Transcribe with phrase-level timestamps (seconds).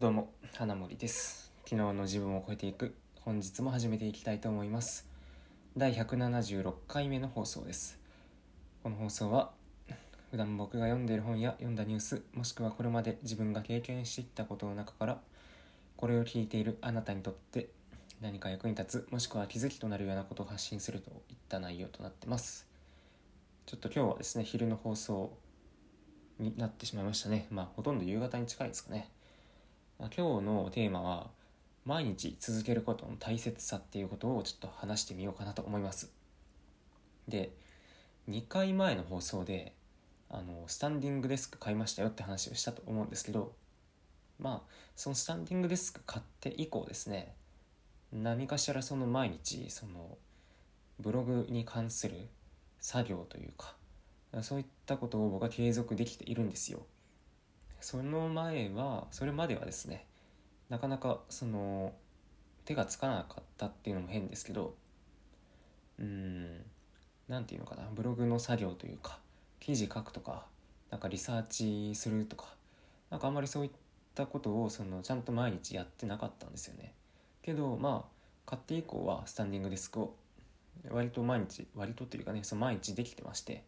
[0.00, 1.52] どうも花森です。
[1.66, 5.06] 昨日の自分を超えていく本日も始めていきたいと思います。
[5.76, 7.98] 第176回目の放送です。
[8.82, 9.50] この放送は
[10.30, 15.20] 普段僕が読んでいる本や読んだニュースもしくはこれまで自分が経験してきたことの中から
[15.98, 17.68] これを聞いているあなたにとって
[18.22, 22.66] 何か役に立つもしくは気づきとなるようなことを発信するといった内容となってます。
[23.66, 25.36] ちょっと今日はですね昼の放送
[26.38, 27.46] になってしまいましたね。
[27.50, 29.10] まあほとんど夕方に近いですかね。
[30.08, 31.30] 今日のテーマは
[31.84, 36.10] 毎日続けることの大切さっていうことをちょっと話してみようかなと思います。
[37.28, 37.50] で
[38.28, 39.74] 2回前の放送で
[40.28, 43.52] あのスタンディングデスク買いましたよって話をしたと思うんですけど
[44.38, 47.34] まあそのスタンディングデスク買って以降ですね
[48.12, 50.16] 何かしらその毎日その
[51.00, 52.28] ブログに関する
[52.80, 53.74] 作業というか
[54.42, 56.86] そういったことを僕は継続できているんですよ。
[57.80, 60.06] その前はそれまではですね
[60.68, 61.92] なかなかその
[62.64, 64.74] 手がつかなかったっていうのも変ですけど
[65.98, 66.64] うん
[67.28, 69.18] 何て言うのかなブログの作業というか
[69.58, 70.46] 記事書くとか
[70.90, 72.46] なんかリサーチするとか
[73.10, 73.70] なんかあんまりそういっ
[74.14, 76.94] たことをそのちゃんと毎日やってなかったんですよね。
[77.42, 80.14] けどまあ買って以降はスタンディングデスクを
[80.90, 83.62] 割と毎日割とというかねその毎日できてまして、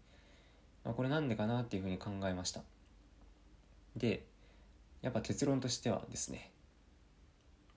[0.85, 2.63] まあ、これなんでかなっていうふうに考えました。
[3.97, 4.25] で
[5.03, 6.51] やっぱ結論としてはですね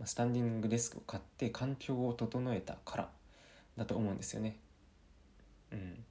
[0.03, 3.09] スタンディングデスクを買って環境を整えたから
[3.77, 4.57] だと思うんですよね。
[5.72, 6.05] うん、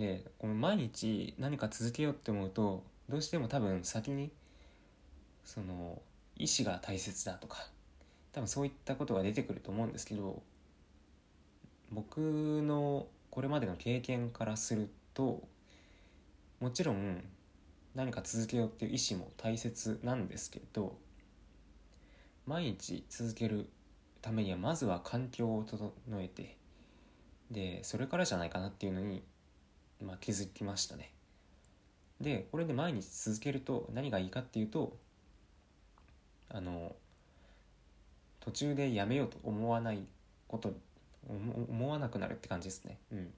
[0.00, 4.30] でこの毎日何か続けようって思うとどうしても多分先に
[5.44, 6.02] その
[6.36, 7.68] 意思が大切だとか
[8.32, 10.42] 多分そういったことが出てくると思うんですけど
[11.90, 15.42] 僕のこれまでの経験からすると
[16.60, 17.22] もちろん
[17.94, 20.96] 何か続けようっていう意思も大切なんですけど
[22.46, 23.68] 毎日続ける
[24.22, 26.56] ためにはまずは環境を整えて
[27.50, 29.22] でそれからじゃないかなっていうのに、
[30.02, 31.12] まあ、気づきましたね。
[32.20, 34.96] でこれで毎日続けると何がいいかっていうと
[36.48, 36.96] あの
[38.40, 40.06] 途中でやめようと思わない
[40.48, 40.72] こと
[41.28, 42.98] 思わなくなるって感じですね。
[43.12, 43.32] うん。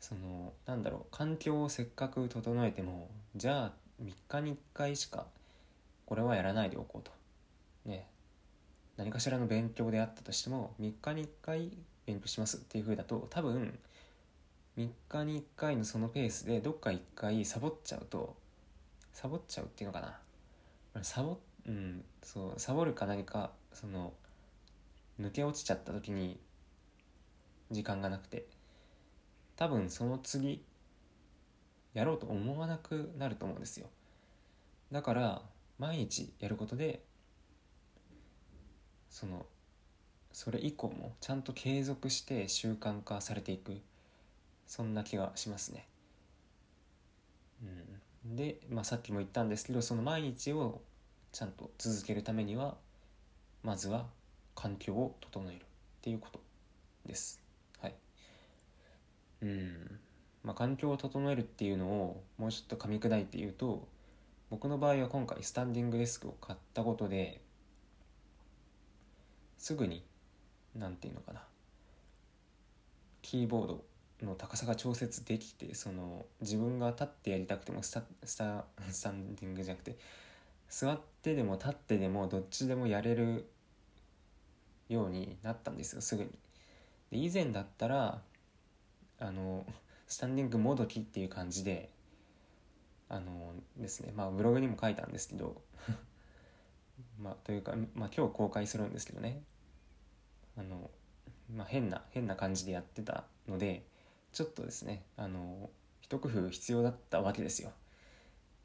[0.00, 5.26] そのなんだろう環境をせっかく整えてもじゃあ3日に1回しか
[6.04, 7.10] これはやらないでおこうと。
[7.84, 8.06] ね。
[8.96, 11.70] 何かしらの勉強であったとしても3日に1回
[12.06, 13.78] 勉強しますっていう風だと多分
[14.78, 18.36] 3日に1回のそのペースでどっか1回サボっちゃうと
[19.12, 20.00] サボっちゃうっていうのか
[20.94, 21.02] な。
[21.02, 24.12] サボうんそうサボるか何かその
[25.20, 26.38] 抜け落ちちゃった時に
[27.70, 28.46] 時間がなくて。
[29.56, 30.62] 多分その次
[31.94, 33.86] やろうと思わなくなると思うんですよ
[34.92, 35.42] だから
[35.78, 37.02] 毎日やることで
[39.10, 39.46] その
[40.32, 43.80] それ以降もちゃんと継続して習慣化されていく
[44.66, 45.86] そんな気がしますね。
[47.62, 50.82] うん、で、まあ、さっきも言ったんですけどその毎日を
[51.32, 52.76] ちゃんと続けるためには
[53.62, 54.06] まずは
[54.54, 55.62] 環境を整えるっ
[56.02, 56.40] ていうこと
[57.06, 57.45] です。
[59.46, 60.00] うん
[60.44, 63.88] まあ、環境を整えるっていうのをもうちょっと噛み砕いて言うと
[64.48, 67.40] 僕の場合は今回スタンディングデスクを買ったことで
[69.58, 70.04] すぐに
[70.76, 71.42] 何て言うのかな
[73.22, 73.84] キーボード
[74.22, 79.98] の高さが調節できてその自分が立ってやりたくてもスタスタスタンディングじゃなくて
[80.68, 83.50] 座ってでも立ってでもどっちでもやれる
[84.88, 86.30] ようになったんですよすぐに。
[87.10, 88.20] で以前だったら
[89.18, 89.64] あの
[90.06, 91.90] スタンディングもどきっていう感じで
[93.08, 94.12] あのですね。
[94.14, 95.60] まあブログにも書いたんですけど
[97.20, 99.42] まあというか、まあ、今日公開するんですけどね。
[100.58, 100.90] あの、
[101.54, 103.84] まあ、変な変な感じでやってたので
[104.32, 107.72] ちょっとですねあの一工夫必要だったわけですよ。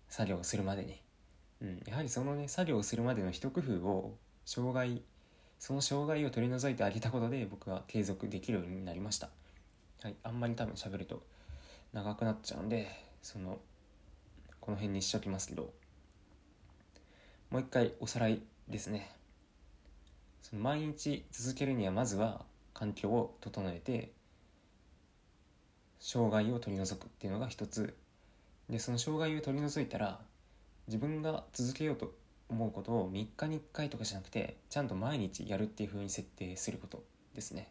[0.09, 1.01] 作業をするまでに、
[1.61, 5.01] うん、やはりそのね作業をするまでの一工夫を障害
[5.57, 9.29] その障害を取り除いてあげたことで僕は継続できるようになりました。
[10.03, 11.21] はいあんまり多分喋ると
[11.93, 12.87] 長くなっちゃうんで
[13.21, 13.59] その
[14.59, 15.73] この辺にしときますけど。
[17.51, 19.11] もう一回おさらいですね。
[20.41, 24.13] その毎日続けるにはまずは環境を整えて
[25.99, 27.93] 障害を取り除くっていうのが一つ。
[28.69, 30.21] でその障害を取り除いたら
[30.87, 32.13] 自分が続けようと
[32.47, 37.03] 思うことを3日に1回とかじゃなくてちゃんと毎日やるっていうふうに設定すること
[37.35, 37.69] ですね。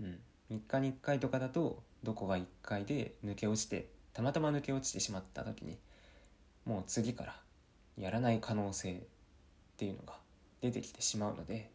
[0.00, 0.18] うん。
[0.50, 5.78] 3日に1回とかだとどこが1回で抜け落ちてたまたま抜け落ちてしまった時に
[6.64, 7.36] もう次から
[7.96, 8.96] やらない可能性っ
[9.76, 10.14] ていうのが
[10.60, 11.70] 出てきてしまうので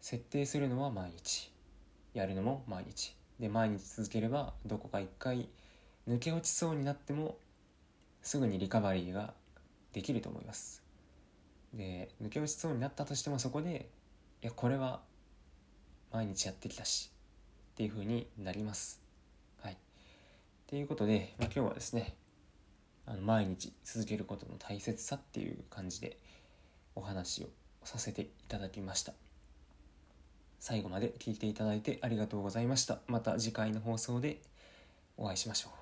[0.00, 1.52] 設定するのは毎日。
[2.14, 3.14] やるのも毎日。
[3.38, 5.48] で毎日続ければどこか一回
[6.08, 7.38] 抜け落ちそうになっても
[8.22, 9.32] すぐにリカバリーが
[9.92, 10.82] できると思います。
[11.72, 13.88] で抜け落ちそうになったとしてもそこで
[14.42, 15.00] いやこれは
[16.12, 17.10] 毎日やってきたし
[17.72, 19.00] っていう風になります。
[19.62, 19.76] はい。
[20.66, 22.14] ということで、まあ、今日はですね
[23.06, 26.16] あの毎日続けることの大切さっていう感じで
[26.94, 27.48] お話を
[27.84, 29.12] させていただきました。
[30.58, 32.98] 最後まで聞いていただいてありがとうございました。
[33.06, 34.40] また次回の放送で
[35.16, 35.79] お会いしましょう。